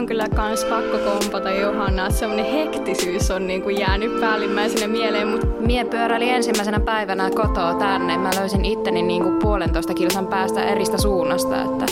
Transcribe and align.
on 0.00 0.06
kyllä 0.06 0.28
kans 0.36 0.64
pakko 0.64 0.98
kompata 0.98 1.50
Johanna, 1.50 2.06
että 2.06 2.18
semmonen 2.18 2.44
hektisyys 2.44 3.30
on 3.30 3.46
niin 3.46 3.62
kuin 3.62 3.78
jäänyt 3.78 4.20
päällimmäisenä 4.20 4.88
mieleen. 4.88 5.28
Mutta 5.28 5.46
Mie 5.46 5.84
pyöräili 5.84 6.30
ensimmäisenä 6.30 6.80
päivänä 6.80 7.30
kotoa 7.30 7.74
tänne. 7.74 8.18
Mä 8.18 8.30
löysin 8.38 8.64
itteni 8.64 9.02
niin 9.02 9.22
kuin 9.22 9.38
puolentoista 9.38 9.94
kilsan 9.94 10.26
päästä 10.26 10.64
eristä 10.64 10.98
suunnasta. 10.98 11.62
Että 11.62 11.86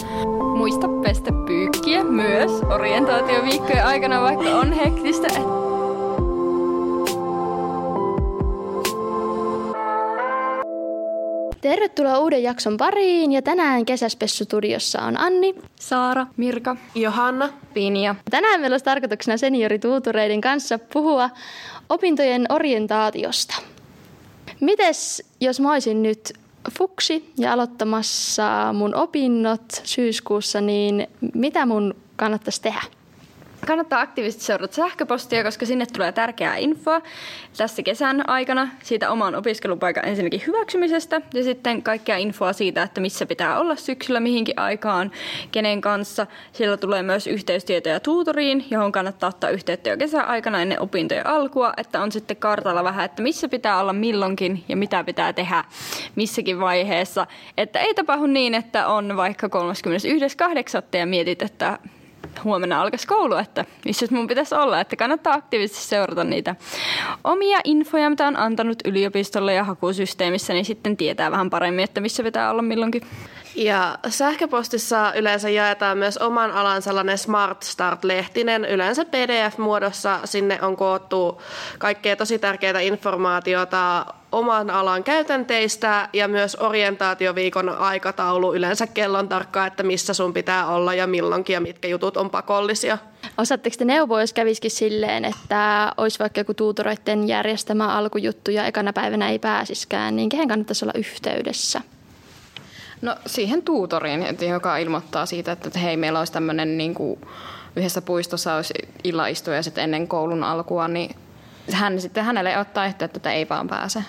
muista 0.57 0.89
pestä 0.89 1.33
pyykkiä 1.47 2.05
myös 2.05 2.51
orientaatioviikkojen 2.63 3.87
aikana, 3.87 4.23
vaikka 4.23 4.51
on 4.51 4.73
hektistä. 4.73 5.58
Tervetuloa 11.61 12.19
uuden 12.19 12.43
jakson 12.43 12.77
pariin 12.77 13.33
ja 13.33 13.43
tänään 13.43 13.85
Kesäspessutudiossa 13.85 15.03
on 15.03 15.21
Anni, 15.21 15.55
Saara, 15.81 16.27
Mirka, 16.37 16.77
Johanna, 16.95 17.49
Pinja. 17.75 18.15
Tänään 18.31 18.61
meillä 18.61 18.75
olisi 18.75 18.85
tarkoituksena 18.85 19.37
seniorituutureiden 19.37 20.41
kanssa 20.41 20.79
puhua 20.79 21.31
opintojen 21.89 22.47
orientaatiosta. 22.49 23.55
Mites 24.61 25.23
jos 25.41 25.61
mä 25.61 25.73
olisin 25.73 26.03
nyt 26.03 26.33
fuksi 26.79 27.33
ja 27.39 27.53
aloittamassa 27.53 28.73
mun 28.73 28.95
opinnot 28.95 29.73
syyskuussa, 29.85 30.61
niin 30.61 31.07
mitä 31.35 31.67
mun 31.67 31.95
kannattaisi 32.17 32.63
tehdä? 32.63 32.98
Kannattaa 33.67 34.01
aktiivisesti 34.01 34.45
seurata 34.45 34.75
sähköpostia, 34.75 35.45
koska 35.45 35.67
sinne 35.67 35.87
tulee 35.87 36.13
tärkeää 36.13 36.57
infoa 36.57 37.03
tässä 37.57 37.83
kesän 37.83 38.29
aikana 38.29 38.69
siitä 38.83 39.11
oman 39.11 39.35
opiskelupaikan 39.35 40.09
ensinnäkin 40.09 40.43
hyväksymisestä 40.47 41.21
ja 41.35 41.45
sitten 41.45 41.83
kaikkea 41.83 42.17
infoa 42.17 42.53
siitä, 42.53 42.83
että 42.83 43.01
missä 43.01 43.27
pitää 43.27 43.61
olla 43.61 43.77
syksyllä 43.77 44.21
mihinkin 44.21 44.59
aikaan, 44.59 45.11
kenen 45.53 45.81
kanssa. 45.81 46.27
Siellä 46.53 46.77
tulee 46.77 47.03
myös 47.03 47.27
yhteystietoja 47.27 48.01
tuutoriin, 48.01 48.65
johon 48.71 48.93
kannattaa 48.93 49.29
ottaa 49.29 49.51
yhteyttä 49.51 49.91
jo 49.91 49.97
kesäaikana 49.97 50.63
ennen 50.63 50.81
opintojen 50.81 51.27
alkua, 51.27 51.73
että 51.77 52.03
on 52.03 52.13
sitten 52.13 52.37
kartalla 52.37 52.85
vähän, 52.85 53.05
että 53.05 53.23
missä 53.23 53.49
pitää 53.49 53.81
olla 53.81 53.93
milloinkin 53.93 54.65
ja 54.69 54.77
mitä 54.77 55.05
pitää 55.05 55.33
tehdä 55.33 55.65
missäkin 56.17 56.61
vaiheessa. 56.61 57.27
Että 57.57 57.81
ei 57.81 57.95
tapahdu 57.95 58.27
niin, 58.27 58.55
että 58.55 58.87
on 58.87 59.17
vaikka 59.17 59.47
31.8. 59.47 60.99
ja 60.99 61.07
mietit, 61.07 61.43
että 61.43 61.79
huomenna 62.45 62.83
alkaisi 62.83 63.07
koulu, 63.07 63.35
että 63.35 63.65
missä 63.85 64.07
mun 64.11 64.27
pitäisi 64.27 64.55
olla, 64.55 64.81
että 64.81 64.97
kannattaa 64.97 65.35
aktiivisesti 65.35 65.85
seurata 65.85 66.25
niitä 66.25 66.57
omia 67.25 67.59
infoja, 67.65 68.11
mitä 68.11 68.27
on 68.27 68.37
antanut 68.37 68.79
yliopistolle 68.85 69.55
ja 69.55 69.65
hakusysteemissä, 69.65 70.53
niin 70.53 70.65
sitten 70.65 70.97
tietää 70.97 71.31
vähän 71.31 71.51
paremmin, 71.51 71.85
että 71.85 72.01
missä 72.01 72.23
pitää 72.23 72.51
olla 72.51 72.63
milloinkin. 72.63 73.03
Ja 73.55 73.99
sähköpostissa 74.09 75.13
yleensä 75.15 75.49
jaetaan 75.49 75.99
myös 75.99 76.19
oman 76.19 76.51
alan 76.51 76.83
sellainen 76.83 77.19
Smart 77.19 77.63
Start-lehtinen, 77.63 78.65
yleensä 78.65 79.05
PDF-muodossa. 79.05 80.21
Sinne 80.25 80.59
on 80.63 80.77
koottu 80.77 81.43
kaikkea 81.79 82.17
tosi 82.17 82.39
tärkeää 82.39 82.81
informaatiota 82.81 84.07
oman 84.33 84.71
alan 84.71 85.05
käytänteistä 85.05 86.09
ja 86.13 86.29
myös 86.29 86.55
orientaatioviikon 86.55 87.69
aikataulu, 87.69 88.55
yleensä 88.55 88.87
kellon 88.87 89.29
tarkkaa, 89.29 89.67
että 89.67 89.83
missä 89.83 90.15
sun 90.15 90.35
pitää 90.35 90.67
olla 90.67 90.95
ja 90.95 91.07
milloinkin 91.07 91.55
ja 91.55 91.61
mitkä 91.61 91.89
jutut 91.89 92.17
on 92.17 92.31
pakollisia. 92.31 92.99
Osaatteko 93.39 93.77
te 93.79 93.85
neuvoa, 93.85 94.21
jos 94.21 94.33
kävisikin 94.33 94.71
silleen, 94.71 95.25
että 95.25 95.93
olisi 95.97 96.19
vaikka 96.19 96.41
joku 96.41 96.55
tuutoreiden 96.55 97.29
järjestämä 97.29 97.89
alkujuttu 97.89 98.51
ja 98.51 98.67
ekana 98.67 98.93
päivänä 98.93 99.29
ei 99.29 99.39
pääsiskään, 99.39 100.17
niin 100.17 100.29
kehen 100.29 100.49
kannattaisi 100.49 100.85
olla 100.85 100.95
yhteydessä? 100.97 101.81
No 103.03 103.17
siihen 103.27 103.63
tuutoriin, 103.63 104.23
että 104.23 104.45
joka 104.45 104.77
ilmoittaa 104.77 105.27
siitä, 105.27 105.53
että 105.53 105.79
hei, 105.79 105.97
meillä 105.97 106.19
olisi 106.19 106.33
tämmöinen 106.33 106.79
niin 106.79 106.95
kuin 106.95 107.21
yhdessä 107.77 108.03
puistossa 108.03 108.55
olisi 108.55 108.75
illaistuja 109.05 109.63
sitten 109.63 109.85
ennen 109.85 110.09
koulun 110.09 110.45
alkua, 110.45 110.89
niin 110.89 111.17
hän 111.73 112.01
sitten 112.01 112.25
hänelle 112.25 112.59
ottaa 112.59 112.87
yhteyttä, 112.87 113.19
että 113.19 113.33
ei 113.33 113.49
vaan 113.49 113.69
pääse. 113.69 114.05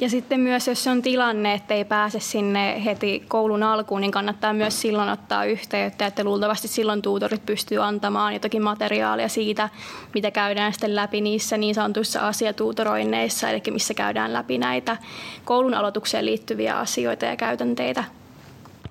Ja 0.00 0.10
sitten 0.10 0.40
myös, 0.40 0.68
jos 0.68 0.86
on 0.86 1.02
tilanne, 1.02 1.54
että 1.54 1.74
ei 1.74 1.84
pääse 1.84 2.20
sinne 2.20 2.84
heti 2.84 3.24
koulun 3.28 3.62
alkuun, 3.62 4.00
niin 4.00 4.10
kannattaa 4.10 4.52
myös 4.52 4.80
silloin 4.80 5.08
ottaa 5.08 5.44
yhteyttä, 5.44 6.06
että 6.06 6.24
luultavasti 6.24 6.68
silloin 6.68 7.02
tuutorit 7.02 7.46
pystyy 7.46 7.84
antamaan 7.84 8.32
jotakin 8.32 8.62
materiaalia 8.62 9.28
siitä, 9.28 9.68
mitä 10.14 10.30
käydään 10.30 10.72
sitten 10.72 10.96
läpi 10.96 11.20
niissä 11.20 11.56
niin 11.56 11.74
sanotuissa 11.74 12.28
asiatuutoroinneissa, 12.28 13.50
eli 13.50 13.62
missä 13.70 13.94
käydään 13.94 14.32
läpi 14.32 14.58
näitä 14.58 14.96
koulun 15.44 15.74
aloitukseen 15.74 16.26
liittyviä 16.26 16.78
asioita 16.78 17.24
ja 17.24 17.36
käytänteitä. 17.36 18.04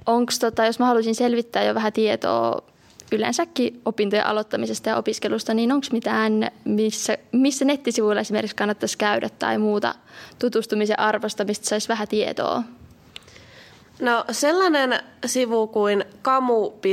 Onko, 0.06 0.32
tota, 0.40 0.66
jos 0.66 0.80
mä 0.80 0.86
haluaisin 0.86 1.16
selvittää 1.16 1.64
jo 1.64 1.76
vähän 1.76 1.94
tietoa 1.94 2.73
yleensäkin 3.14 3.82
opintojen 3.86 4.26
aloittamisesta 4.26 4.90
ja 4.90 4.98
opiskelusta, 4.98 5.54
niin 5.54 5.72
onko 5.72 5.88
mitään, 5.92 6.52
missä, 6.66 7.18
missä 7.32 7.66
nettisivuilla 7.66 8.22
esimerkiksi 8.22 8.56
kannattaisi 8.56 8.98
käydä 8.98 9.30
tai 9.30 9.58
muuta 9.58 9.96
tutustumisen 10.40 11.00
arvosta, 11.00 11.46
mistä 11.46 11.68
saisi 11.68 11.90
vähän 11.90 12.08
tietoa? 12.08 12.64
No 14.00 14.26
sellainen 14.32 15.00
sivu 15.26 15.68
kuin 15.68 16.06
kamu.uf.fi 16.22 16.84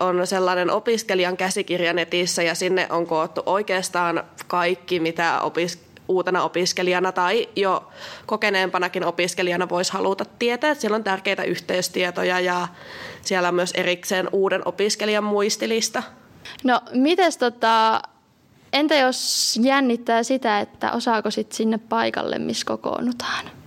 on 0.00 0.26
sellainen 0.26 0.70
opiskelijan 0.70 1.36
käsikirja 1.36 1.92
netissä 1.92 2.42
ja 2.42 2.54
sinne 2.54 2.86
on 2.90 3.06
koottu 3.06 3.42
oikeastaan 3.46 4.24
kaikki, 4.46 5.00
mitä 5.00 5.40
opiskelijat 5.40 5.81
uutena 6.08 6.42
opiskelijana 6.42 7.12
tai 7.12 7.48
jo 7.56 7.90
kokeneempanakin 8.26 9.04
opiskelijana 9.04 9.68
voisi 9.68 9.92
haluta 9.92 10.24
tietää. 10.38 10.70
Että 10.70 10.80
siellä 10.80 10.96
on 10.96 11.04
tärkeitä 11.04 11.42
yhteystietoja 11.42 12.40
ja 12.40 12.68
siellä 13.22 13.48
on 13.48 13.54
myös 13.54 13.72
erikseen 13.74 14.28
uuden 14.32 14.62
opiskelijan 14.64 15.24
muistilista. 15.24 16.02
No 16.64 16.80
mites 16.92 17.36
tota, 17.36 18.02
entä 18.72 18.94
jos 18.94 19.58
jännittää 19.62 20.22
sitä, 20.22 20.60
että 20.60 20.92
osaako 20.92 21.30
sitten 21.30 21.56
sinne 21.56 21.78
paikalle, 21.78 22.38
missä 22.38 22.66
kokoonnutaan? 22.66 23.61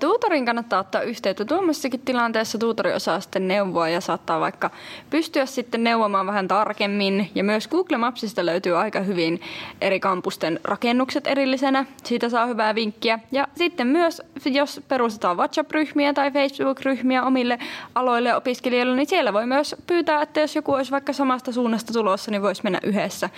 Tuutorin 0.00 0.46
kannattaa 0.46 0.80
ottaa 0.80 1.02
yhteyttä 1.02 1.44
tuommoisessakin 1.44 2.00
tilanteessa. 2.00 2.58
Tuutori 2.58 2.92
osaa 2.92 3.20
sitten 3.20 3.48
neuvoa 3.48 3.88
ja 3.88 4.00
saattaa 4.00 4.40
vaikka 4.40 4.70
pystyä 5.10 5.46
sitten 5.46 5.84
neuvomaan 5.84 6.26
vähän 6.26 6.48
tarkemmin. 6.48 7.30
Ja 7.34 7.44
myös 7.44 7.68
Google 7.68 7.96
Mapsista 7.96 8.46
löytyy 8.46 8.76
aika 8.78 9.00
hyvin 9.00 9.40
eri 9.80 10.00
kampusten 10.00 10.60
rakennukset 10.64 11.26
erillisenä. 11.26 11.84
Siitä 12.04 12.28
saa 12.28 12.46
hyvää 12.46 12.74
vinkkiä. 12.74 13.18
Ja 13.32 13.48
sitten 13.54 13.86
myös, 13.86 14.22
jos 14.44 14.80
perustetaan 14.88 15.36
WhatsApp-ryhmiä 15.36 16.12
tai 16.12 16.30
Facebook-ryhmiä 16.30 17.22
omille 17.22 17.58
aloille 17.94 18.28
ja 18.28 18.36
opiskelijoille, 18.36 18.96
niin 18.96 19.08
siellä 19.08 19.32
voi 19.32 19.46
myös 19.46 19.76
pyytää, 19.86 20.22
että 20.22 20.40
jos 20.40 20.56
joku 20.56 20.72
olisi 20.72 20.90
vaikka 20.90 21.12
samasta 21.12 21.52
suunnasta 21.52 21.92
tulossa, 21.92 22.30
niin 22.30 22.42
voisi 22.42 22.62
mennä 22.64 22.80
yhdessä. 22.82 23.30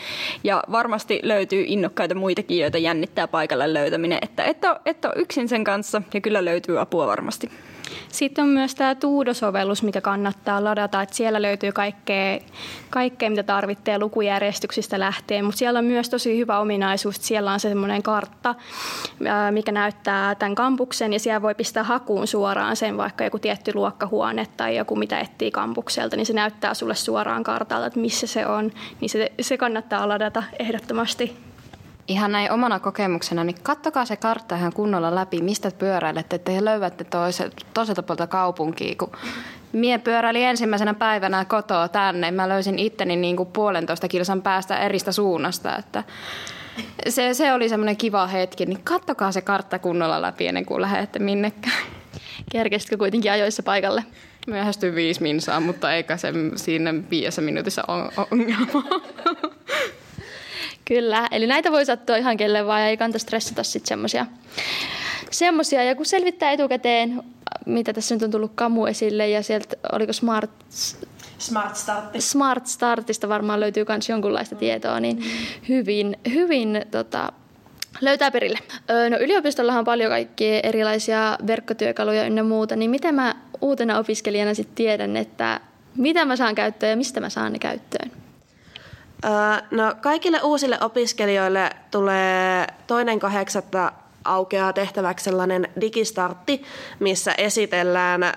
Ja 0.45 0.63
varmasti 0.73 1.21
löytyy 1.23 1.65
innokkaita 1.67 2.15
muitakin, 2.15 2.59
joita 2.59 2.79
jännittää 2.79 3.29
paikalle 3.29 3.75
löytäminen. 3.75 4.19
Että 4.23 4.45
et 4.45 4.65
ole, 4.65 4.81
et 4.87 5.05
ole 5.05 5.15
yksin 5.17 5.49
sen 5.49 5.65
kanssa 5.65 6.03
ja 6.15 6.21
kyllä 6.25 6.45
löytyy 6.45 6.81
apua 6.81 7.07
varmasti. 7.07 7.51
Sitten 8.09 8.45
on 8.45 8.51
myös 8.51 8.75
tämä 8.75 8.95
Tuudo-sovellus, 8.95 9.83
mikä 9.83 10.01
kannattaa 10.01 10.65
ladata, 10.65 11.03
että 11.03 11.15
siellä 11.15 11.43
löytyy 11.43 11.73
kaikkea, 11.73 12.39
kaikkea 12.91 13.31
mitä 13.31 13.43
tarvitsee 13.43 13.99
lukujärjestyksistä 13.99 14.99
lähtien, 14.99 15.45
mutta 15.45 15.59
siellä 15.59 15.79
on 15.79 15.85
myös 15.85 16.09
tosi 16.09 16.39
hyvä 16.39 16.59
ominaisuus, 16.59 17.17
siellä 17.21 17.53
on 17.53 17.61
semmoinen 17.61 18.03
kartta, 18.03 18.55
mikä 19.51 19.73
näyttää 19.73 20.35
tämän 20.35 20.55
kampuksen 20.55 21.13
ja 21.13 21.21
siellä 21.21 21.43
voi 21.43 21.55
pistää 21.55 21.83
hakuun 21.83 22.27
suoraan 22.27 22.77
sen 22.77 22.97
vaikka 22.97 23.25
joku 23.25 23.39
tietty 23.39 23.73
luokkahuone 23.75 24.47
tai 24.57 24.77
joku 24.77 24.97
mitä 24.97 25.21
etsii 25.21 25.51
kampukselta, 25.51 26.17
niin 26.17 26.27
se 26.27 26.33
näyttää 26.33 26.75
sulle 26.75 26.95
suoraan 26.95 27.45
kartalta, 27.45 27.87
että 27.87 28.01
missä 28.01 28.27
se 28.27 28.47
on, 28.47 28.73
niin 29.01 29.11
se, 29.11 29.33
se 29.41 29.57
kannattaa 29.57 30.09
ladata 30.09 30.43
ehdottomasti 30.59 31.54
ihan 32.09 32.33
näin 32.33 32.53
omana 32.53 32.79
kokemuksena, 32.79 33.45
niin 33.45 33.57
kattokaa 33.63 34.05
se 34.05 34.17
kartta 34.17 34.57
ihan 34.57 34.73
kunnolla 34.73 35.15
läpi, 35.15 35.43
mistä 35.43 35.71
pyöräilette, 35.79 36.37
että 36.37 36.53
te 36.53 36.65
löydätte 36.65 37.05
toiselta, 37.05 37.57
toiselta 37.75 38.03
puolta 38.03 38.27
kaupunkia. 38.27 38.95
Kun 38.99 39.13
mie 39.73 39.99
pyöräili 39.99 40.45
ensimmäisenä 40.45 40.95
päivänä 40.95 41.45
kotoa 41.45 41.89
tänne, 41.89 42.31
mä 42.31 42.49
löysin 42.49 42.79
itteni 42.79 43.17
niin 43.17 43.37
kuin 43.37 43.49
puolentoista 43.53 44.09
kilsan 44.09 44.43
päästä 44.43 44.79
eristä 44.79 45.13
suunnasta, 45.13 45.77
että 45.77 46.05
se, 47.09 47.35
se 47.35 47.53
oli 47.53 47.69
semmoinen 47.69 47.97
kiva 47.97 48.27
hetki, 48.27 48.67
niin 48.67 48.85
kattokaa 48.85 49.33
se 49.33 49.41
kartta 49.41 49.79
kunnolla 49.79 50.23
läpi 50.23 50.47
ennen 50.47 50.67
kuin 50.67 50.83
lähdette 50.83 51.19
minnekään. 51.19 51.83
Kerkesitkö 52.53 52.97
kuitenkin 52.97 53.33
ajoissa 53.33 53.63
paikalle? 53.63 54.05
Myöhästyin 54.47 54.95
viisi 54.95 55.23
minsaa, 55.23 55.61
mutta 55.61 55.95
eikä 55.95 56.17
se 56.17 56.33
siinä 56.57 56.95
viidessä 57.11 57.43
minuutissa 57.43 57.83
ole 57.89 58.27
ongelma. 58.31 59.01
Kyllä, 60.85 61.29
eli 61.31 61.47
näitä 61.47 61.73
voi 61.73 61.85
sattua 61.85 62.17
ihan 62.17 62.37
kelle 62.37 62.67
vaan 62.67 62.81
ja 62.81 62.89
ei 62.89 62.97
kannata 62.97 63.19
stressata 63.19 63.63
sitten 63.63 63.89
semmoisia. 63.89 64.27
Semmoisia, 65.31 65.85
ja 65.85 65.95
kun 65.95 66.07
selvittää 66.07 66.51
etukäteen, 66.51 67.23
mitä 67.67 67.93
tässä 67.93 68.15
nyt 68.15 68.23
on 68.23 68.31
tullut 68.31 68.53
kamu 68.55 68.87
esille, 68.87 69.29
ja 69.29 69.43
sieltä 69.43 69.77
oliko 69.93 70.13
Smart... 70.13 70.51
Smart 71.39 71.77
Startti. 71.77 72.21
Smart 72.21 72.67
Startista 72.67 73.29
varmaan 73.29 73.61
löytyy 73.61 73.85
myös 73.89 74.09
jonkunlaista 74.09 74.55
tietoa, 74.57 75.01
niin 75.01 75.25
hyvin, 75.69 76.17
hyvin 76.33 76.85
tota, 76.91 77.33
löytää 78.01 78.31
perille. 78.31 78.59
No 79.11 79.19
yliopistollahan 79.21 79.79
on 79.79 79.85
paljon 79.85 80.11
kaikkia 80.11 80.61
erilaisia 80.61 81.39
verkkotyökaluja 81.47 82.27
ynnä 82.27 82.43
muuta, 82.43 82.77
niin 82.77 82.91
miten 82.91 83.15
mä 83.15 83.35
uutena 83.61 83.99
opiskelijana 83.99 84.55
sitten 84.55 84.75
tiedän, 84.75 85.17
että 85.17 85.61
Mitä 85.97 86.25
mä 86.25 86.37
saan 86.37 86.55
käyttöön 86.55 86.91
ja 86.91 86.97
mistä 86.97 87.21
mä 87.21 87.29
saan 87.31 87.53
ne 87.53 87.59
käyttöön? 87.59 88.24
No, 89.71 89.95
kaikille 90.01 90.41
uusille 90.43 90.79
opiskelijoille 90.81 91.71
tulee 91.91 92.67
toinen 92.87 93.19
kahdeksatta 93.19 93.93
aukeaa 94.25 94.73
tehtäväksi 94.73 95.25
sellainen 95.25 95.69
digistartti, 95.81 96.63
missä 97.01 97.35
esitellään 97.39 98.33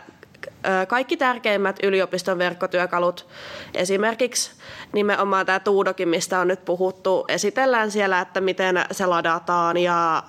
kaikki 0.88 1.18
tärkeimmät 1.18 1.80
yliopiston 1.84 2.38
verkkotyökalut. 2.38 3.28
Esimerkiksi 3.74 4.51
nimenomaan 4.94 5.45
tämä 5.45 5.60
Tuudokin, 5.60 6.10
mistä 6.10 6.39
on 6.39 6.48
nyt 6.48 6.66
puhuttu, 6.66 7.25
esitellään 7.28 7.92
siellä, 7.92 8.19
että 8.19 8.42
miten 8.42 8.86
se 8.92 9.06
ladataan 9.06 9.78
ja 9.78 10.24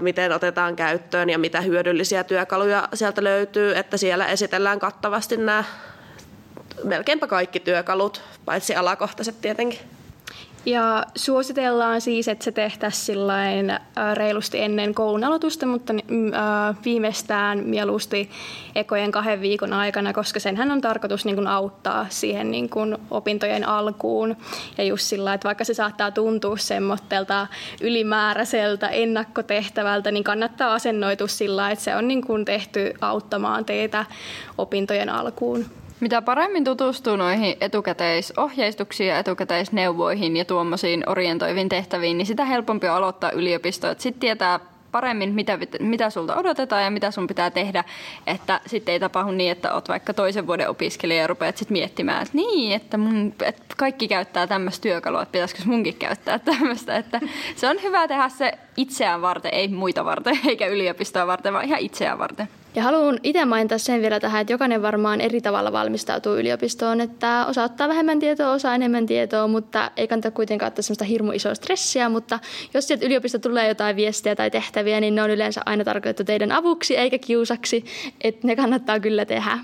miten 0.00 0.32
otetaan 0.32 0.76
käyttöön 0.76 1.30
ja 1.30 1.38
mitä 1.38 1.60
hyödyllisiä 1.60 2.24
työkaluja 2.24 2.88
sieltä 2.94 3.24
löytyy, 3.24 3.76
että 3.76 3.96
siellä 3.96 4.26
esitellään 4.26 4.78
kattavasti 4.78 5.36
nämä 5.36 5.64
melkeinpä 6.84 7.26
kaikki 7.26 7.60
työkalut, 7.60 8.22
paitsi 8.44 8.76
alakohtaiset 8.76 9.40
tietenkin. 9.40 9.78
Ja 10.66 11.04
suositellaan 11.16 12.00
siis, 12.00 12.28
että 12.28 12.44
se 12.44 12.52
tehtäisiin 12.52 13.18
reilusti 14.14 14.60
ennen 14.60 14.94
koulun 14.94 15.24
aloitusta, 15.24 15.66
mutta 15.66 15.94
viimeistään 16.84 17.58
mieluusti 17.58 18.30
ekojen 18.74 19.12
kahden 19.12 19.40
viikon 19.40 19.72
aikana, 19.72 20.12
koska 20.12 20.40
senhän 20.40 20.70
on 20.70 20.80
tarkoitus 20.80 21.24
niin 21.24 21.34
kuin 21.34 21.46
auttaa 21.46 22.06
siihen 22.08 22.50
niin 22.50 22.68
kuin 22.68 22.96
opintojen 23.10 23.68
alkuun. 23.68 24.36
Ja 24.78 24.84
just 24.84 25.04
sillä, 25.04 25.34
että 25.34 25.46
vaikka 25.46 25.64
se 25.64 25.74
saattaa 25.74 26.10
tuntua 26.10 26.56
semmoittelta 26.56 27.46
ylimääräiseltä 27.80 28.88
ennakkotehtävältä, 28.88 30.10
niin 30.10 30.24
kannattaa 30.24 30.74
asennoitua 30.74 31.28
sillä, 31.28 31.70
että 31.70 31.84
se 31.84 31.96
on 31.96 32.08
niin 32.08 32.26
kuin 32.26 32.44
tehty 32.44 32.94
auttamaan 33.00 33.64
teitä 33.64 34.04
opintojen 34.58 35.08
alkuun. 35.08 35.66
Mitä 36.04 36.22
paremmin 36.22 36.64
tutustuu 36.64 37.16
noihin 37.16 37.56
etukäteisohjeistuksiin 37.60 39.08
ja 39.08 39.18
etukäteisneuvoihin 39.18 40.36
ja 40.36 40.44
tuommoisiin 40.44 41.08
orientoiviin 41.08 41.68
tehtäviin, 41.68 42.18
niin 42.18 42.26
sitä 42.26 42.44
helpompi 42.44 42.88
on 42.88 42.94
aloittaa 42.94 43.30
yliopisto. 43.30 43.86
Sitten 43.98 44.20
tietää 44.20 44.60
paremmin, 44.92 45.34
mitä, 45.34 45.58
mitä 45.80 46.10
sulta 46.10 46.36
odotetaan 46.36 46.84
ja 46.84 46.90
mitä 46.90 47.10
sun 47.10 47.26
pitää 47.26 47.50
tehdä, 47.50 47.84
että 48.26 48.60
sitten 48.66 48.92
ei 48.92 49.00
tapahdu 49.00 49.30
niin, 49.30 49.52
että 49.52 49.74
oot 49.74 49.88
vaikka 49.88 50.14
toisen 50.14 50.46
vuoden 50.46 50.68
opiskelija 50.68 51.20
ja 51.20 51.26
rupeat 51.26 51.56
sitten 51.56 51.72
miettimään, 51.72 52.22
että 52.22 52.36
niin, 52.36 52.72
että, 52.72 52.96
mun, 52.96 53.34
että 53.42 53.74
kaikki 53.76 54.08
käyttää 54.08 54.46
tämmöistä 54.46 54.82
työkalua, 54.82 55.22
että 55.22 55.32
pitäisikö 55.32 55.62
munkin 55.66 55.94
käyttää 55.94 56.38
tämmöistä, 56.38 56.96
että 56.96 57.20
se 57.56 57.68
on 57.68 57.82
hyvä 57.82 58.08
tehdä 58.08 58.28
se 58.28 58.52
itseään 58.76 59.22
varten, 59.22 59.54
ei 59.54 59.68
muita 59.68 60.04
varten, 60.04 60.38
eikä 60.48 60.66
yliopistoa 60.66 61.26
varten, 61.26 61.52
vaan 61.52 61.64
ihan 61.64 61.80
itseään 61.80 62.18
varten. 62.18 62.48
Ja 62.74 62.82
haluan 62.82 63.18
itse 63.22 63.44
mainita 63.44 63.78
sen 63.78 64.02
vielä 64.02 64.20
tähän, 64.20 64.40
että 64.40 64.52
jokainen 64.52 64.82
varmaan 64.82 65.20
eri 65.20 65.40
tavalla 65.40 65.72
valmistautuu 65.72 66.36
yliopistoon, 66.36 67.00
että 67.00 67.46
osa 67.46 67.64
ottaa 67.64 67.88
vähemmän 67.88 68.18
tietoa, 68.18 68.52
osa 68.52 68.74
enemmän 68.74 69.06
tietoa, 69.06 69.46
mutta 69.46 69.90
ei 69.96 70.08
kannata 70.08 70.30
kuitenkaan 70.30 70.66
ottaa 70.66 70.82
sellaista 70.82 71.04
hirmu 71.04 71.32
isoa 71.32 71.54
stressiä, 71.54 72.08
mutta 72.08 72.38
jos 72.74 72.88
sieltä 72.88 73.06
yliopisto 73.06 73.38
tulee 73.38 73.68
jotain 73.68 73.96
viestiä 73.96 74.36
tai 74.36 74.50
tehtäviä, 74.50 75.00
niin 75.00 75.14
ne 75.14 75.22
on 75.22 75.30
yleensä 75.30 75.62
aina 75.66 75.84
tarkoitettu 75.84 76.24
teidän 76.24 76.52
avuksi 76.52 76.96
eikä 76.96 77.18
kiusaksi, 77.18 77.84
että 78.20 78.46
ne 78.46 78.56
kannattaa 78.56 79.00
kyllä 79.00 79.24
tehdä. 79.24 79.58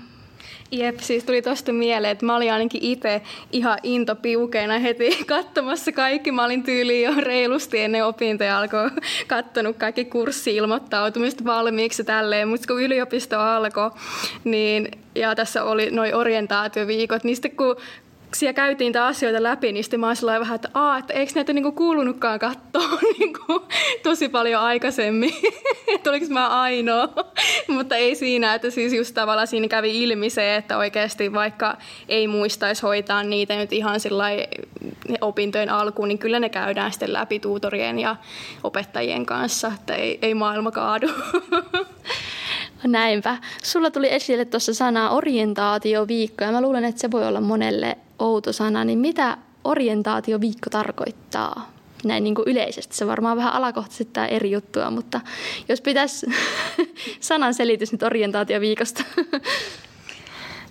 Jep, 0.71 0.99
siis 0.99 1.23
tuli 1.23 1.41
tosta 1.41 1.73
mieleen, 1.73 2.11
että 2.11 2.25
mä 2.25 2.35
olin 2.35 2.53
ainakin 2.53 2.83
itse 2.83 3.21
ihan 3.51 3.77
intopiukeena 3.83 4.79
heti 4.79 5.09
katsomassa 5.27 5.91
kaikki. 5.91 6.31
Mä 6.31 6.45
olin 6.45 6.63
tyyli 6.63 7.01
jo 7.01 7.11
reilusti 7.17 7.79
ennen 7.79 8.05
opintoja 8.05 8.57
alkoi 8.57 8.89
kattonut 9.27 9.77
kaikki 9.77 10.05
kurssi-ilmoittautumista 10.05 11.45
valmiiksi 11.45 12.03
tälleen. 12.03 12.47
Mutta 12.47 12.67
kun 12.67 12.83
yliopisto 12.83 13.39
alkoi, 13.39 13.91
niin 14.43 14.91
ja 15.15 15.35
tässä 15.35 15.63
oli 15.63 15.91
noin 15.91 16.15
orientaatioviikot, 16.15 17.23
niin 17.23 17.35
sitten 17.35 17.55
kun 17.55 17.75
siellä 18.35 18.53
käytiin 18.53 18.87
niitä 18.87 19.05
asioita 19.05 19.43
läpi, 19.43 19.71
niin 19.71 19.83
sitten 19.83 19.99
mä 19.99 20.07
olin 20.07 20.39
vähän, 20.39 20.55
että, 20.55 20.69
Aa, 20.73 20.97
että 20.97 21.13
eikö 21.13 21.31
näitä 21.35 21.53
niinku 21.53 21.71
kuulunutkaan 21.71 22.39
katsoa 22.39 22.99
niinku, 23.19 23.61
tosi 24.03 24.29
paljon 24.29 24.61
aikaisemmin, 24.61 25.33
että 25.95 26.09
oliko 26.09 26.25
mä 26.29 26.61
ainoa. 26.61 27.09
Mutta 27.67 27.95
ei 27.95 28.15
siinä, 28.15 28.53
että 28.53 28.69
siis 28.69 28.93
just 28.93 29.13
tavallaan 29.13 29.47
siinä 29.47 29.67
kävi 29.67 30.03
ilmi 30.03 30.29
se, 30.29 30.55
että 30.55 30.77
oikeasti 30.77 31.33
vaikka 31.33 31.77
ei 32.09 32.27
muistaisi 32.27 32.81
hoitaa 32.81 33.23
niitä 33.23 33.55
nyt 33.55 33.73
ihan 33.73 33.99
opintojen 35.21 35.69
alkuun, 35.69 36.07
niin 36.07 36.19
kyllä 36.19 36.39
ne 36.39 36.49
käydään 36.49 36.91
sitten 36.91 37.13
läpi 37.13 37.39
tuutorien 37.39 37.99
ja 37.99 38.15
opettajien 38.63 39.25
kanssa, 39.25 39.71
että 39.75 39.95
ei, 39.95 40.19
ei 40.21 40.33
maailma 40.33 40.71
kaadu. 40.71 41.07
Näinpä. 42.83 43.37
Sulla 43.63 43.91
tuli 43.91 44.13
esille 44.13 44.45
tuossa 44.45 44.73
sana 44.73 45.09
orientaatioviikko 45.09 46.43
ja 46.43 46.51
mä 46.51 46.61
luulen, 46.61 46.85
että 46.85 47.01
se 47.01 47.11
voi 47.11 47.27
olla 47.27 47.41
monelle 47.41 47.97
outo 48.21 48.53
sana, 48.53 48.83
niin 48.83 48.99
mitä 48.99 49.37
orientaatioviikko 49.63 50.69
tarkoittaa? 50.69 51.71
Näin 52.03 52.23
niin 52.23 52.35
kuin 52.35 52.47
yleisesti. 52.47 52.95
Se 52.95 53.07
varmaan 53.07 53.37
vähän 53.37 53.53
alakohtaisesti 53.53 54.05
tämä 54.13 54.27
eri 54.27 54.51
juttua, 54.51 54.91
mutta 54.91 55.21
jos 55.69 55.81
pitäisi 55.81 56.27
sanan 57.19 57.53
selitys 57.53 57.91
nyt 57.91 58.03
orientaatioviikosta. 58.03 59.03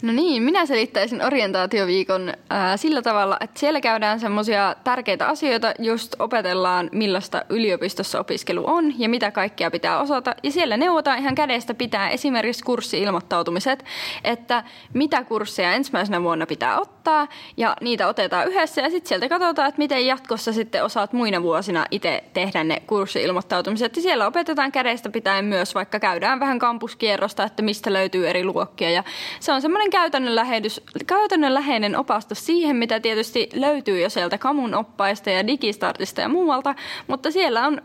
No 0.02 0.12
niin, 0.12 0.43
minä 0.43 0.67
selittäisin 0.67 1.23
orientaatioviikon 1.23 2.32
ää, 2.50 2.76
sillä 2.76 3.02
tavalla, 3.02 3.37
että 3.41 3.61
siellä 3.61 3.81
käydään 3.81 4.20
semmoisia 4.20 4.76
tärkeitä 4.85 5.26
asioita, 5.26 5.75
just 5.79 6.14
opetellaan 6.19 6.88
millaista 6.93 7.44
yliopistossa 7.49 8.20
opiskelu 8.20 8.62
on 8.67 9.00
ja 9.00 9.08
mitä 9.08 9.31
kaikkea 9.31 9.70
pitää 9.70 10.00
osata. 10.00 10.35
Ja 10.43 10.50
siellä 10.50 10.76
neuvotaan 10.76 11.19
ihan 11.19 11.35
kädestä 11.35 11.75
pitää 11.75 12.11
esimerkiksi 12.11 12.64
kurssi-ilmoittautumiset, 12.64 13.85
että 14.25 14.64
mitä 14.93 15.25
kursseja 15.25 15.73
ensimmäisenä 15.73 16.23
vuonna 16.23 16.47
pitää 16.47 16.81
ottaa 16.81 17.29
ja 17.56 17.76
niitä 17.81 18.08
otetaan 18.08 18.49
yhdessä 18.49 18.81
ja 18.81 18.91
sitten 18.91 19.08
sieltä 19.08 19.29
katsotaan, 19.29 19.69
että 19.69 19.79
miten 19.79 20.06
jatkossa 20.06 20.52
sitten 20.52 20.85
osaat 20.85 21.12
muina 21.12 21.43
vuosina 21.43 21.87
itse 21.91 22.25
tehdä 22.32 22.64
ne 22.64 22.82
kurssi-ilmoittautumiset. 22.87 23.97
Ja 23.97 24.02
siellä 24.02 24.26
opetetaan 24.26 24.73
kädestä 24.73 25.11
pitäen 25.11 25.44
myös, 25.44 25.75
vaikka 25.75 26.00
käydään 26.00 26.41
vähän 26.41 26.58
kampuskierrosta, 26.58 27.44
että 27.44 27.62
mistä 27.62 27.93
löytyy 27.93 28.29
eri 28.29 28.44
luokkia 28.44 28.91
ja 28.91 29.05
se 29.41 29.52
on 29.52 29.62
semmoinen 29.62 29.89
käytännönläheinen, 29.90 30.70
käytännönläheinen 31.06 31.96
opastus 31.96 32.46
siihen, 32.46 32.76
mitä 32.76 33.00
tietysti 33.00 33.48
löytyy 33.54 34.00
jo 34.00 34.10
sieltä 34.10 34.38
Kamun 34.38 34.75
oppaista 34.75 35.31
ja 35.31 35.46
Digistartista 35.46 36.20
ja 36.20 36.28
muualta, 36.28 36.75
mutta 37.06 37.31
siellä 37.31 37.66
on 37.66 37.82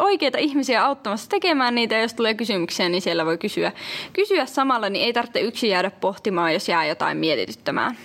oikeita 0.00 0.38
ihmisiä 0.38 0.84
auttamassa 0.84 1.30
tekemään 1.30 1.74
niitä, 1.74 1.98
jos 1.98 2.14
tulee 2.14 2.34
kysymyksiä, 2.34 2.88
niin 2.88 3.02
siellä 3.02 3.26
voi 3.26 3.38
kysyä, 3.38 3.72
kysyä 4.12 4.46
samalla, 4.46 4.88
niin 4.88 5.04
ei 5.04 5.12
tarvitse 5.12 5.40
yksin 5.40 5.70
jäädä 5.70 5.90
pohtimaan, 5.90 6.52
jos 6.52 6.68
jää 6.68 6.86
jotain 6.86 7.16
mietityttämään. 7.16 7.96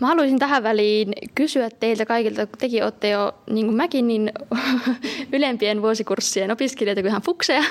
Mä 0.00 0.06
haluaisin 0.06 0.38
tähän 0.38 0.62
väliin 0.62 1.12
kysyä 1.34 1.70
teiltä 1.70 2.06
kaikilta, 2.06 2.46
kun 2.46 2.58
tekin 2.58 2.84
olette 2.84 3.08
jo, 3.08 3.34
niin 3.50 3.66
kuin 3.66 3.76
mäkin, 3.76 4.08
niin 4.08 4.32
ylempien 5.32 5.82
vuosikurssien 5.82 6.50
opiskelijoita 6.50 7.02
kuin 7.02 7.10
ihan 7.10 7.22
fukseja, 7.22 7.64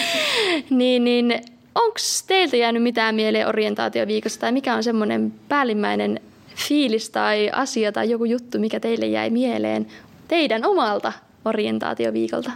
niin, 0.70 1.04
niin 1.04 1.42
onko 1.78 1.98
teiltä 2.26 2.56
jäänyt 2.56 2.82
mitään 2.82 3.14
mieleen 3.14 3.48
orientaatioviikosta 3.48 4.40
tai 4.40 4.52
mikä 4.52 4.74
on 4.74 4.82
semmoinen 4.82 5.32
päällimmäinen 5.48 6.20
fiilis 6.56 7.10
tai 7.10 7.50
asia 7.52 7.92
tai 7.92 8.10
joku 8.10 8.24
juttu, 8.24 8.58
mikä 8.58 8.80
teille 8.80 9.06
jäi 9.06 9.30
mieleen 9.30 9.86
teidän 10.28 10.64
omalta 10.64 11.12
orientaatioviikolta? 11.44 12.50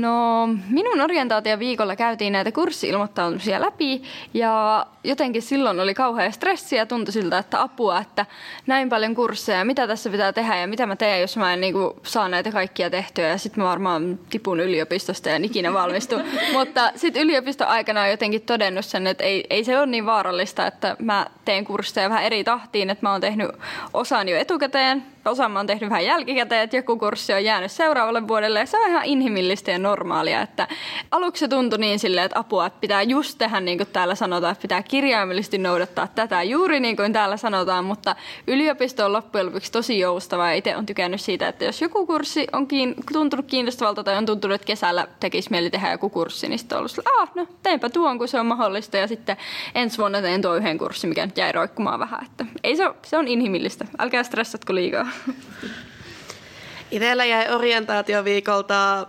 No 0.00 0.46
minun 0.68 1.00
orientaatioviikolla 1.00 1.96
käytiin 1.96 2.32
näitä 2.32 2.52
kurssi-ilmoittautumisia 2.52 3.60
läpi 3.60 4.02
ja 4.34 4.86
jotenkin 5.04 5.42
silloin 5.42 5.80
oli 5.80 5.94
kauhean 5.94 6.32
stressi 6.32 6.76
ja 6.76 6.86
tuntui 6.86 7.12
siltä, 7.12 7.38
että 7.38 7.62
apua, 7.62 8.00
että 8.00 8.26
näin 8.66 8.88
paljon 8.88 9.14
kursseja, 9.14 9.64
mitä 9.64 9.86
tässä 9.86 10.10
pitää 10.10 10.32
tehdä 10.32 10.56
ja 10.56 10.66
mitä 10.66 10.86
mä 10.86 10.96
teen, 10.96 11.20
jos 11.20 11.36
mä 11.36 11.52
en 11.52 11.60
niin 11.60 11.72
kuin, 11.72 11.94
saa 12.02 12.28
näitä 12.28 12.52
kaikkia 12.52 12.90
tehtyä 12.90 13.28
ja 13.28 13.38
sitten 13.38 13.64
mä 13.64 13.70
varmaan 13.70 14.18
tipun 14.30 14.60
yliopistosta 14.60 15.28
ja 15.28 15.34
en 15.34 15.44
ikinä 15.44 15.72
valmistu. 15.72 16.16
Mutta 16.58 16.92
sitten 16.96 17.22
yliopiston 17.22 17.68
aikana 17.68 18.02
on 18.02 18.10
jotenkin 18.10 18.42
todennut 18.42 18.84
sen, 18.84 19.06
että 19.06 19.24
ei, 19.24 19.44
ei 19.50 19.64
se 19.64 19.78
ole 19.78 19.86
niin 19.86 20.06
vaarallista, 20.06 20.66
että 20.66 20.96
mä 20.98 21.26
teen 21.44 21.64
kursseja 21.64 22.08
vähän 22.08 22.24
eri 22.24 22.44
tahtiin, 22.44 22.90
että 22.90 23.06
mä 23.06 23.12
oon 23.12 23.20
tehnyt 23.20 23.50
osan 23.94 24.28
jo 24.28 24.36
etukäteen, 24.36 25.02
oon 25.24 25.66
tehnyt 25.66 25.90
vähän 25.90 26.04
jälkikäteen, 26.04 26.62
että 26.62 26.76
joku 26.76 26.98
kurssi 26.98 27.32
on 27.32 27.44
jäänyt 27.44 27.72
seuraavalle 27.72 28.28
vuodelle 28.28 28.58
ja 28.58 28.66
se 28.66 28.78
on 28.78 28.90
ihan 28.90 29.04
inhimillistä 29.04 29.70
ja 29.70 29.78
normaalia. 29.78 30.42
Että 30.42 30.68
aluksi 31.10 31.40
se 31.40 31.48
tuntui 31.48 31.78
niin 31.78 31.98
silleen, 31.98 32.26
että 32.26 32.38
apua, 32.38 32.66
että 32.66 32.80
pitää 32.80 33.02
just 33.02 33.38
tehdä 33.38 33.60
niin 33.60 33.78
kuin 33.78 33.88
täällä 33.92 34.14
sanotaan, 34.14 34.52
että 34.52 34.62
pitää 34.62 34.82
kirjaimellisesti 34.82 35.58
noudattaa 35.58 36.06
tätä 36.06 36.42
juuri 36.42 36.80
niin 36.80 36.96
kuin 36.96 37.12
täällä 37.12 37.36
sanotaan, 37.36 37.84
mutta 37.84 38.16
yliopisto 38.46 39.04
on 39.04 39.12
loppujen 39.12 39.46
lopuksi 39.46 39.72
tosi 39.72 39.98
joustava 39.98 40.46
ja 40.46 40.54
itse 40.54 40.76
on 40.76 40.86
tykännyt 40.86 41.20
siitä, 41.20 41.48
että 41.48 41.64
jos 41.64 41.82
joku 41.82 42.06
kurssi 42.06 42.46
on 42.52 42.66
kiin, 42.66 42.94
tuntunut 43.12 43.46
kiinnostavalta 43.46 44.04
tai 44.04 44.16
on 44.16 44.26
tuntunut, 44.26 44.54
että 44.54 44.66
kesällä 44.66 45.08
tekisi 45.20 45.50
mieli 45.50 45.70
tehdä 45.70 45.92
joku 45.92 46.10
kurssi, 46.10 46.48
niin 46.48 46.58
sitten 46.58 46.76
on 46.76 46.78
ollut 46.78 46.90
sillä, 46.90 47.22
ah, 47.22 47.30
no 47.34 47.46
teenpä 47.62 47.90
tuon, 47.90 48.18
kun 48.18 48.28
se 48.28 48.40
on 48.40 48.46
mahdollista 48.46 48.96
ja 48.96 49.06
sitten 49.06 49.36
ensi 49.74 49.98
vuonna 49.98 50.22
teen 50.22 50.42
tuo 50.42 50.54
yhden 50.54 50.78
kurssin, 50.78 51.08
mikä 51.08 51.26
nyt 51.26 51.38
jäi 51.38 51.52
roikkumaan 51.52 52.00
vähän. 52.00 52.24
Että 52.24 52.46
ei 52.64 52.76
se, 52.76 52.84
se 53.02 53.16
on 53.16 53.28
inhimillistä. 53.28 53.84
Älkää 53.98 54.22
stressatko 54.22 54.74
liikaa. 54.74 55.07
Itsellä 56.90 57.24
jäi 57.24 57.54
orientaatioviikolta 57.54 58.98
äh, 58.98 59.06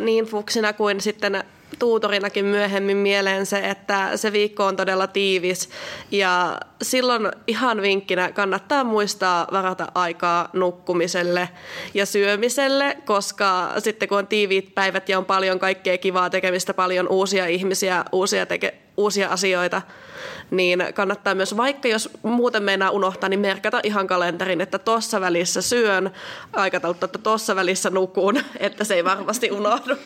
niin 0.00 0.24
fuksina 0.24 0.72
kuin 0.72 1.00
sitten 1.00 1.44
tuutorinakin 1.78 2.44
myöhemmin 2.44 2.96
mieleen 2.96 3.46
se, 3.46 3.58
että 3.58 4.16
se 4.16 4.32
viikko 4.32 4.66
on 4.66 4.76
todella 4.76 5.06
tiivis. 5.06 5.68
Ja 6.10 6.60
silloin 6.82 7.28
ihan 7.46 7.82
vinkkinä 7.82 8.32
kannattaa 8.32 8.84
muistaa 8.84 9.46
varata 9.52 9.86
aikaa 9.94 10.48
nukkumiselle 10.52 11.48
ja 11.94 12.06
syömiselle, 12.06 12.96
koska 13.04 13.72
sitten 13.78 14.08
kun 14.08 14.18
on 14.18 14.26
tiiviit 14.26 14.74
päivät 14.74 15.08
ja 15.08 15.18
on 15.18 15.24
paljon 15.24 15.58
kaikkea 15.58 15.98
kivaa 15.98 16.30
tekemistä, 16.30 16.74
paljon 16.74 17.08
uusia 17.08 17.46
ihmisiä, 17.46 18.04
uusia, 18.12 18.46
teke- 18.46 18.85
uusia 18.96 19.28
asioita, 19.28 19.82
niin 20.50 20.84
kannattaa 20.94 21.34
myös, 21.34 21.56
vaikka 21.56 21.88
jos 21.88 22.10
muuten 22.22 22.62
meinaa 22.62 22.90
unohtaa, 22.90 23.28
niin 23.28 23.40
merkata 23.40 23.80
ihan 23.82 24.06
kalenterin, 24.06 24.60
että 24.60 24.78
tuossa 24.78 25.20
välissä 25.20 25.62
syön, 25.62 26.10
aikataulutta, 26.52 27.06
että 27.06 27.18
tuossa 27.18 27.56
välissä 27.56 27.90
nukun, 27.90 28.40
että 28.60 28.84
se 28.84 28.94
ei 28.94 29.04
varmasti 29.04 29.50
unohdu. 29.50 29.96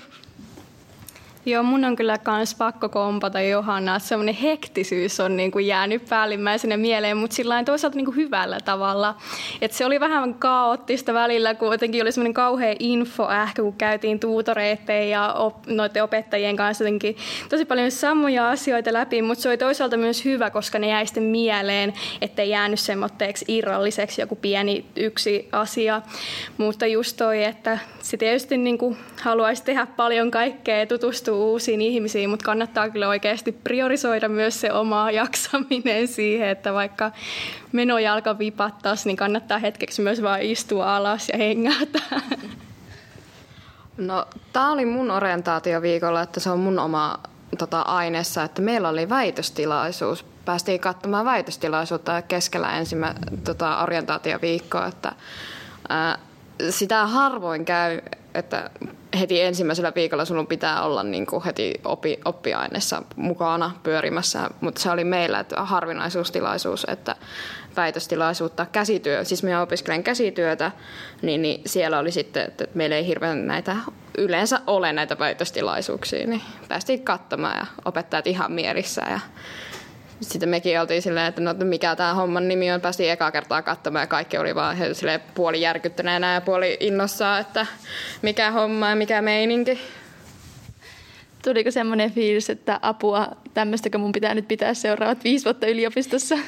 Joo, 1.47 1.63
mun 1.63 1.85
on 1.85 1.97
kyllä 1.97 2.19
kans 2.19 2.55
pakko 2.55 2.89
kompata 2.89 3.41
Johanna, 3.41 3.97
että 3.97 4.09
semmoinen 4.09 4.35
hektisyys 4.35 5.21
on 5.21 5.37
niin 5.37 5.51
kuin 5.51 5.67
jäänyt 5.67 6.05
päällimmäisenä 6.09 6.77
mieleen, 6.77 7.17
mutta 7.17 7.37
sillä 7.37 7.65
toisaalta 7.65 7.97
niin 7.97 8.05
kuin 8.05 8.17
hyvällä 8.17 8.59
tavalla. 8.65 9.15
Et 9.63 9.73
se 9.73 9.85
oli 9.85 10.01
vähän 10.01 10.35
kaoottista 10.35 11.15
välillä, 11.15 11.55
kun 11.55 11.73
jotenkin 11.73 12.03
oli 12.03 12.13
semmoinen 12.13 12.35
kauhea 12.35 12.75
info 12.79 13.29
ehkä, 13.43 13.63
kun 13.63 13.73
käytiin 13.73 14.21
tuutoreiden 14.21 15.11
ja 15.11 15.33
op, 15.33 15.67
noiden 15.67 16.05
opettajien 16.05 16.57
kanssa 16.57 16.85
jotenkin 16.85 17.17
tosi 17.49 17.65
paljon 17.65 17.91
samoja 17.91 18.51
asioita 18.51 18.93
läpi, 18.93 19.23
mutta 19.23 19.43
se 19.43 19.49
oli 19.49 19.59
toisaalta 19.59 19.97
myös 19.97 20.25
hyvä, 20.25 20.51
koska 20.51 20.79
ne 20.79 20.89
jäi 20.89 21.07
sitten 21.07 21.23
mieleen, 21.23 21.93
ettei 22.21 22.51
jäänyt 22.51 22.81
semmoitteeksi 22.81 23.45
irralliseksi 23.49 24.21
joku 24.21 24.37
pieni 24.37 24.85
yksi 24.97 25.49
asia. 25.53 26.03
Mutta 26.57 26.87
just 26.87 27.17
toi, 27.17 27.45
että 27.45 27.79
se 28.03 28.17
tietysti 28.17 28.57
niin 28.57 28.79
kuin 28.79 28.97
haluaisi 29.23 29.65
tehdä 29.65 29.87
paljon 29.87 30.31
kaikkea, 30.31 30.87
tutustua 30.87 31.30
tutustuu 31.31 31.53
uusiin 31.53 31.81
ihmisiin, 31.81 32.31
mutta 32.31 32.45
kannattaa 32.45 32.91
kyllä 32.91 33.09
oikeasti 33.09 33.53
priorisoida 33.53 34.29
myös 34.29 34.61
se 34.61 34.73
oma 34.73 35.11
jaksaminen 35.11 36.09
siihen, 36.19 36.49
että 36.49 36.73
vaikka 36.73 37.13
menojalka 37.73 38.39
vipattaisi, 38.39 39.09
niin 39.09 39.17
kannattaa 39.17 39.59
hetkeksi 39.59 40.03
myös 40.03 40.23
vain 40.23 40.51
istua 40.51 40.97
alas 40.97 41.29
ja 41.29 41.39
hengätä. 41.39 42.01
No, 43.97 44.27
tämä 44.53 44.73
oli 44.73 44.87
mun 44.87 45.11
orientaatioviikolla, 45.11 46.23
että 46.23 46.41
se 46.41 46.51
on 46.51 46.59
mun 46.59 46.79
oma 46.79 47.21
tota, 47.59 47.81
aineessa, 47.81 48.43
että 48.43 48.63
meillä 48.63 48.89
oli 48.89 49.09
väitöstilaisuus. 49.09 50.25
Päästiin 50.45 50.81
katsomaan 50.81 51.25
väitöstilaisuutta 51.25 52.23
keskellä 52.23 52.79
ensimmäistä 52.79 53.21
tota, 53.45 53.83
orientaatioviikkoa, 53.83 54.87
että 54.87 55.13
ää, 55.89 56.19
sitä 56.71 57.07
harvoin 57.07 57.65
käy, 57.65 58.01
että 58.35 58.71
heti 59.19 59.41
ensimmäisellä 59.41 59.93
viikolla 59.95 60.25
sinun 60.25 60.47
pitää 60.47 60.83
olla 60.83 61.03
niin 61.03 61.27
kuin 61.27 61.45
heti 61.45 61.75
opi, 61.85 62.19
oppiaineessa 62.25 63.03
mukana 63.17 63.71
pyörimässä, 63.83 64.51
mutta 64.61 64.81
se 64.81 64.91
oli 64.91 65.05
meillä 65.05 65.41
että 65.41 65.63
harvinaisuustilaisuus, 65.63 66.87
että 66.89 67.17
väitöstilaisuutta, 67.77 68.67
käsityö, 68.73 69.25
siis 69.25 69.43
minä 69.43 69.63
opiskelen 69.63 70.05
käsityötä, 70.05 70.73
niin, 71.23 71.43
niin 71.43 71.63
siellä 71.67 71.99
oli 71.99 72.13
sitten, 72.13 72.47
että 72.47 72.65
meillä 72.75 72.97
ei 72.97 73.07
hirveän 73.07 73.47
näitä 73.47 73.77
yleensä 74.19 74.61
ole 74.67 74.93
näitä 74.93 75.19
väitöstilaisuuksia, 75.19 76.27
niin 76.27 76.43
päästiin 76.69 77.03
katsomaan 77.03 77.57
ja 77.57 77.67
opettajat 77.85 78.27
ihan 78.27 78.53
mielissä 78.53 79.03
ja 79.11 79.21
sitten 80.21 80.49
mekin 80.49 80.81
oltiin 80.81 81.03
silleen, 81.03 81.27
että 81.27 81.41
no, 81.41 81.55
mikä 81.65 81.97
tämä 81.97 82.15
homman 82.15 82.49
nimi 82.49 82.73
on. 82.73 82.81
Päästiin 82.81 83.13
ekaa 83.13 83.31
kertaa 83.31 83.63
katsomaan 83.63 84.03
ja 84.03 84.07
kaikki 84.07 84.39
oli 84.39 84.55
vaan 84.55 84.77
puoli 85.35 85.61
järkyttyneenä 85.61 86.35
ja 86.35 86.41
puoli 86.41 86.77
innossaan, 86.81 87.41
että 87.41 87.67
mikä 88.23 88.51
homma 88.51 88.91
ja 88.91 88.97
mikä 88.97 89.23
meininki. 89.23 89.81
Tuliko 91.45 91.71
semmoinen 91.71 92.13
fiilis, 92.13 92.51
että 92.51 92.79
apua, 92.83 93.29
tämmöistäkö 93.55 93.99
mun 93.99 94.13
pitää 94.13 94.35
nyt 94.35 94.49
pitää 94.49 94.75
seuraavat 94.75 95.25
viisi 95.25 95.45
vuotta 95.45 95.67
yliopistossa? 95.67 96.39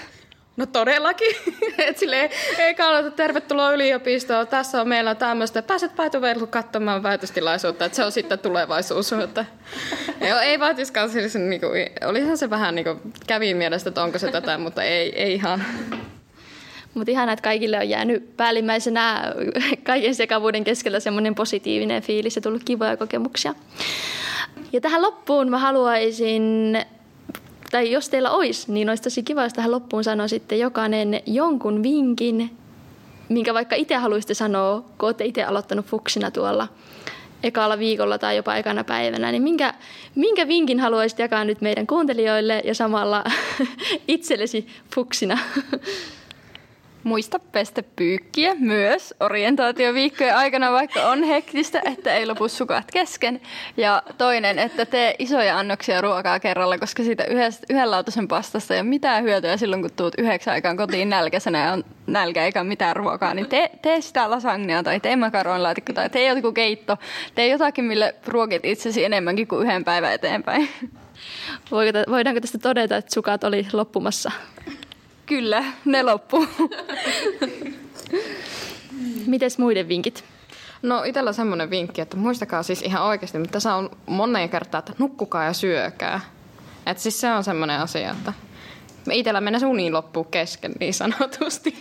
No 0.56 0.66
todellakin. 0.66 1.36
Et 1.78 1.98
silleen, 1.98 2.30
ei 2.58 2.74
kannata, 2.74 3.10
tervetuloa 3.10 3.72
yliopistoon. 3.72 4.46
Tässä 4.46 4.80
on 4.80 4.88
meillä 4.88 5.14
tämmöistä. 5.14 5.62
Pääset 5.62 5.96
paitoverkku 5.96 6.46
katsomaan 6.46 7.02
väitöstilaisuutta, 7.02 7.84
että 7.84 7.96
se 7.96 8.04
on 8.04 8.12
sitten 8.12 8.38
tulevaisuus. 8.38 9.12
Että, 9.12 9.44
joo, 10.28 10.38
ei 10.38 10.60
vaatiskaan 10.60 11.10
siis, 11.10 11.34
niin 11.34 11.60
kuin, 11.60 11.86
olihan 12.06 12.38
se 12.38 12.50
vähän 12.50 12.74
niin 12.74 12.84
kuin, 12.84 13.00
kävi 13.26 13.54
mielestä, 13.54 13.88
että 13.88 14.02
onko 14.02 14.18
se 14.18 14.30
tätä, 14.30 14.58
mutta 14.58 14.82
ei, 14.82 15.22
ei 15.22 15.34
ihan. 15.34 15.64
Mutta 16.94 17.10
ihan 17.10 17.28
että 17.28 17.42
kaikille 17.42 17.78
on 17.78 17.88
jäänyt 17.88 18.36
päällimmäisenä 18.36 19.34
kaiken 19.82 20.14
sekavuuden 20.14 20.64
keskellä 20.64 21.00
semmoinen 21.00 21.34
positiivinen 21.34 22.02
fiilis 22.02 22.36
ja 22.36 22.42
tullut 22.42 22.64
kivoja 22.64 22.96
kokemuksia. 22.96 23.54
Ja 24.72 24.80
tähän 24.80 25.02
loppuun 25.02 25.50
mä 25.50 25.58
haluaisin 25.58 26.76
tai 27.72 27.90
jos 27.90 28.08
teillä 28.08 28.30
olisi, 28.30 28.72
niin 28.72 28.88
olisi 28.88 29.02
tosi 29.02 29.22
kiva, 29.22 29.42
jos 29.42 29.52
tähän 29.52 29.70
loppuun 29.70 30.04
sanoa 30.04 30.28
sitten 30.28 30.58
jokainen 30.58 31.20
jonkun 31.26 31.82
vinkin, 31.82 32.50
minkä 33.28 33.54
vaikka 33.54 33.76
itse 33.76 33.94
haluaisitte 33.94 34.34
sanoa, 34.34 34.80
kun 34.80 35.06
olette 35.06 35.24
itse 35.24 35.44
aloittanut 35.44 35.86
fuksina 35.86 36.30
tuolla 36.30 36.68
ekalla 37.42 37.78
viikolla 37.78 38.18
tai 38.18 38.36
jopa 38.36 38.56
ekana 38.56 38.84
päivänä, 38.84 39.32
niin 39.32 39.42
minkä, 39.42 39.74
minkä 40.14 40.48
vinkin 40.48 40.80
haluaisit 40.80 41.18
jakaa 41.18 41.44
nyt 41.44 41.60
meidän 41.60 41.86
kuuntelijoille 41.86 42.62
ja 42.64 42.74
samalla 42.74 43.24
itsellesi 44.08 44.66
fuksina? 44.94 45.38
Muista 47.04 47.38
pestä 47.38 47.82
pyykkiä 47.96 48.54
myös 48.54 49.14
orientaatioviikkojen 49.20 50.36
aikana, 50.36 50.72
vaikka 50.72 51.02
on 51.02 51.22
hektistä, 51.22 51.82
että 51.84 52.14
ei 52.14 52.26
lopu 52.26 52.48
sukat 52.48 52.90
kesken. 52.92 53.40
Ja 53.76 54.02
toinen, 54.18 54.58
että 54.58 54.86
tee 54.86 55.14
isoja 55.18 55.58
annoksia 55.58 56.00
ruokaa 56.00 56.40
kerralla, 56.40 56.78
koska 56.78 57.02
siitä 57.02 57.24
yhden 57.70 57.90
lautasen 57.90 58.28
pastasta 58.28 58.74
ei 58.74 58.80
ole 58.80 58.88
mitään 58.88 59.24
hyötyä 59.24 59.56
silloin, 59.56 59.82
kun 59.82 59.90
tuut 59.96 60.14
yhdeksän 60.18 60.54
aikaan 60.54 60.76
kotiin 60.76 61.10
nälkäisenä 61.10 61.64
ja 61.64 61.72
on 61.72 61.84
nälkä 62.06 62.44
eikä 62.44 62.64
mitään 62.64 62.96
ruokaa. 62.96 63.34
Niin 63.34 63.46
tee, 63.46 63.70
tee 63.82 64.00
sitä 64.00 64.30
lasagnea 64.30 64.82
tai 64.82 65.00
tee 65.00 65.16
makaronilaatikko 65.16 65.92
tai 65.92 66.10
tee 66.10 66.28
joku 66.28 66.52
keitto. 66.52 66.96
Tee 67.34 67.48
jotakin, 67.48 67.84
millä 67.84 68.12
ruokit 68.26 68.64
itsesi 68.64 69.04
enemmänkin 69.04 69.48
kuin 69.48 69.66
yhden 69.66 69.84
päivän 69.84 70.12
eteenpäin. 70.12 70.68
Voidaanko 72.10 72.40
tästä 72.40 72.58
todeta, 72.58 72.96
että 72.96 73.14
sukat 73.14 73.44
oli 73.44 73.66
loppumassa? 73.72 74.30
Kyllä, 75.26 75.64
ne 75.84 76.02
loppuu. 76.02 76.46
Mites 79.26 79.58
muiden 79.58 79.88
vinkit? 79.88 80.24
No 80.82 81.04
itsellä 81.04 81.32
semmoinen 81.32 81.70
vinkki, 81.70 82.00
että 82.00 82.16
muistakaa 82.16 82.62
siis 82.62 82.82
ihan 82.82 83.02
oikeasti, 83.02 83.38
mutta 83.38 83.52
tässä 83.52 83.74
on 83.74 83.90
monen 84.06 84.48
kertaa, 84.48 84.78
että 84.78 84.92
nukkukaa 84.98 85.44
ja 85.44 85.52
syökää. 85.52 86.20
Että 86.86 87.02
siis 87.02 87.20
se 87.20 87.32
on 87.32 87.44
semmoinen 87.44 87.80
asia, 87.80 88.10
että 88.10 88.32
itsellä 89.10 89.40
menee 89.40 89.66
uniin 89.66 89.92
loppuun 89.92 90.26
kesken 90.26 90.72
niin 90.80 90.94
sanotusti. 90.94 91.74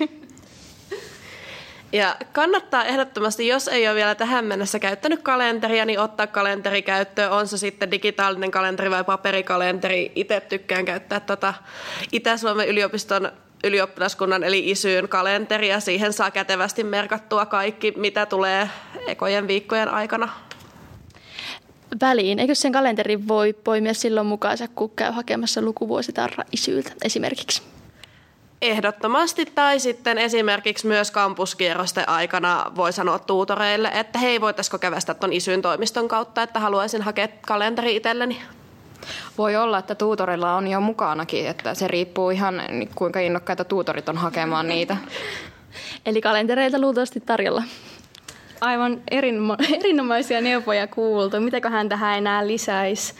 Ja 1.92 2.16
kannattaa 2.32 2.86
ehdottomasti, 2.86 3.48
jos 3.48 3.68
ei 3.68 3.88
ole 3.88 3.96
vielä 3.96 4.16
tähän 4.16 4.46
mennessä 4.46 4.80
käyttänyt 4.80 5.22
kalenteria, 5.22 5.86
niin 5.86 6.00
ottaa 6.00 6.28
kalenteri 6.28 6.82
käyttöön. 6.82 7.32
On 7.32 7.48
se 7.48 7.58
sitten 7.58 7.92
digitaalinen 7.92 8.52
kalenteri 8.52 8.92
vai 8.92 9.04
paperikalenteri. 9.04 10.12
Itse 10.16 10.40
tykkään 10.40 10.86
käyttää 10.86 11.20
tota 11.20 11.54
Itä-Suomen 12.12 12.68
yliopiston 12.68 13.32
ylioppilaskunnan 13.64 14.44
eli 14.44 14.70
isyyn 14.70 15.10
kalenteria. 15.10 15.80
Siihen 15.80 16.14
saa 16.14 16.32
kätevästi 16.32 16.84
merkattua 16.84 17.46
kaikki, 17.46 17.94
mitä 17.98 18.26
tulee 18.26 18.70
ekojen 19.08 19.48
viikkojen 19.48 19.90
aikana 19.90 20.30
väliin. 22.02 22.40
Eikö 22.40 22.56
sen 22.56 22.72
kalenterin 22.72 23.28
voi 23.28 23.54
poimia 23.54 23.94
silloin 23.94 24.28
mukaansa, 24.28 24.68
kun 24.68 24.90
käy 24.90 25.12
hakemassa 25.12 25.62
lukuvuositarra 25.62 26.44
isyyltä 26.52 26.92
esimerkiksi? 27.04 27.62
Ehdottomasti 28.62 29.46
tai 29.46 29.80
sitten 29.80 30.18
esimerkiksi 30.18 30.88
myös 30.88 31.12
kampuskierrosten 31.12 32.10
aikana 32.10 32.72
voi 32.76 32.94
sanoa 32.94 33.20
tuutoreille, 33.20 33.92
että 33.94 34.20
hei 34.20 34.42
voitaisiko 34.42 34.80
kävästä 34.80 35.14
tuon 35.14 35.34
isyn 35.34 35.62
toimiston 35.62 36.08
kautta, 36.08 36.44
että 36.44 36.60
haluaisin 36.60 37.02
hakea 37.02 37.28
kalenteri 37.42 37.96
itselleni. 37.96 38.42
Voi 39.38 39.56
olla, 39.56 39.78
että 39.78 39.96
tuutorilla 39.96 40.56
on 40.56 40.68
jo 40.68 40.80
mukanakin, 40.82 41.48
että 41.48 41.74
se 41.74 41.88
riippuu 41.88 42.30
ihan 42.30 42.62
kuinka 42.96 43.20
innokkaita 43.20 43.64
tuutorit 43.64 44.10
on 44.10 44.18
hakemaan 44.18 44.68
niitä. 44.68 44.98
Eli 46.06 46.22
kalentereita 46.22 46.80
luultavasti 46.80 47.20
tarjolla. 47.20 47.64
Aivan 48.62 49.02
erinomaisia 49.84 50.42
neuvoja 50.42 50.88
kuultu. 50.88 51.40
Mitäköhän 51.40 51.90
tähän 51.90 52.18
enää 52.18 52.48
lisäisi? 52.48 53.14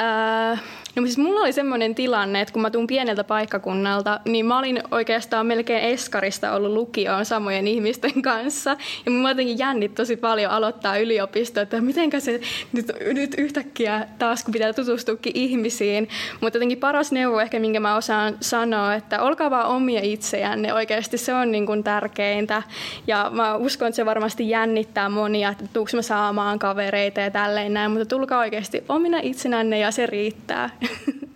Öö, 0.00 0.56
No 1.00 1.06
siis 1.06 1.18
mulla 1.18 1.40
oli 1.40 1.52
semmoinen 1.52 1.94
tilanne, 1.94 2.40
että 2.40 2.52
kun 2.52 2.62
mä 2.62 2.70
tuun 2.70 2.86
pieneltä 2.86 3.24
paikkakunnalta, 3.24 4.20
niin 4.24 4.46
mä 4.46 4.58
olin 4.58 4.82
oikeastaan 4.90 5.46
melkein 5.46 5.84
eskarista 5.84 6.52
ollut 6.52 6.72
lukioon 6.72 7.24
samojen 7.24 7.66
ihmisten 7.66 8.22
kanssa. 8.22 8.76
Ja 9.06 9.12
mä 9.12 9.30
jotenkin 9.30 9.58
jännit 9.58 9.94
tosi 9.94 10.16
paljon 10.16 10.52
aloittaa 10.52 10.98
yliopisto, 10.98 11.60
että 11.60 11.80
mitenkä 11.80 12.20
se 12.20 12.40
nyt, 12.72 12.92
nyt 13.14 13.34
yhtäkkiä 13.38 14.06
taas, 14.18 14.44
kun 14.44 14.52
pitää 14.52 14.72
tutustuakin 14.72 15.32
ihmisiin. 15.34 16.08
Mutta 16.40 16.56
jotenkin 16.56 16.78
paras 16.78 17.12
neuvo 17.12 17.40
ehkä, 17.40 17.60
minkä 17.60 17.80
mä 17.80 17.96
osaan 17.96 18.36
sanoa, 18.40 18.94
että 18.94 19.22
olkaa 19.22 19.50
vaan 19.50 19.66
omia 19.66 20.00
itseänne. 20.02 20.74
Oikeasti 20.74 21.18
se 21.18 21.34
on 21.34 21.52
niin 21.52 21.66
kuin 21.66 21.84
tärkeintä. 21.84 22.62
Ja 23.06 23.30
mä 23.34 23.56
uskon, 23.56 23.88
että 23.88 23.96
se 23.96 24.06
varmasti 24.06 24.48
jännittää 24.48 25.08
monia, 25.08 25.48
että 25.48 25.64
tuuks 25.72 25.94
mä 25.94 26.02
saamaan 26.02 26.58
kavereita 26.58 27.20
ja 27.20 27.30
tälleen 27.30 27.74
näin. 27.74 27.90
Mutta 27.90 28.06
tulkaa 28.06 28.38
oikeasti 28.38 28.84
omina 28.88 29.18
itsenänne 29.22 29.78
ja 29.78 29.90
se 29.90 30.06
riittää. 30.06 30.70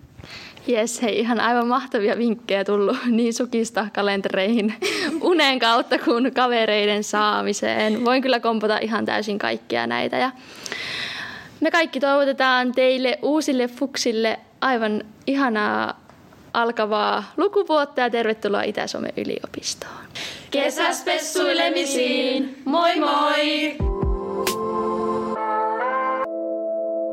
Jes, 0.67 1.03
hei, 1.03 1.19
ihan 1.19 1.41
aivan 1.41 1.67
mahtavia 1.67 2.19
vinkkejä 2.19 2.65
tullut 2.65 2.97
niin 3.11 3.35
sukista 3.35 3.87
kalentereihin 3.95 4.75
unen 5.21 5.59
kautta 5.59 5.99
kuin 5.99 6.35
kavereiden 6.35 7.05
saamiseen. 7.05 8.05
Voin 8.05 8.23
kyllä 8.23 8.41
kompata 8.41 8.79
ihan 8.79 9.05
täysin 9.05 9.39
kaikkia 9.39 9.87
näitä. 9.87 10.17
Ja 10.17 10.31
me 11.61 11.71
kaikki 11.71 12.01
toivotetaan 12.01 12.73
teille 12.73 13.19
uusille 13.23 13.69
fuksille 13.69 14.39
aivan 14.61 15.05
ihanaa 15.27 16.03
alkavaa 16.55 17.33
lukuvuotta 17.37 18.01
ja 18.01 18.11
tervetuloa 18.11 18.63
Itä-Suomen 18.63 19.13
yliopistoon. 19.17 19.93
Kesäspessuilemisiin! 20.51 22.63
Moi 22.65 23.01
moi! 23.01 23.92